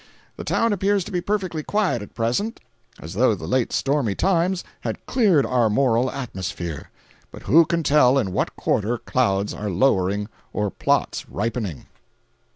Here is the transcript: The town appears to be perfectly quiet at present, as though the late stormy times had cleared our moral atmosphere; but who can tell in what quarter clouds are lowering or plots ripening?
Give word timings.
The 0.35 0.43
town 0.43 0.73
appears 0.73 1.03
to 1.03 1.11
be 1.11 1.21
perfectly 1.21 1.61
quiet 1.61 2.01
at 2.01 2.15
present, 2.15 2.59
as 2.99 3.13
though 3.13 3.35
the 3.35 3.45
late 3.45 3.71
stormy 3.71 4.15
times 4.15 4.63
had 4.79 5.05
cleared 5.05 5.45
our 5.45 5.69
moral 5.69 6.09
atmosphere; 6.09 6.89
but 7.31 7.43
who 7.43 7.67
can 7.67 7.83
tell 7.83 8.17
in 8.17 8.33
what 8.33 8.55
quarter 8.55 8.97
clouds 8.97 9.53
are 9.53 9.69
lowering 9.69 10.27
or 10.53 10.71
plots 10.71 11.29
ripening? 11.29 11.85